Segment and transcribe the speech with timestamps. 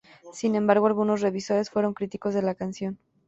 [0.33, 2.97] Sin embargo, algunos revisores fueron críticos de la canción.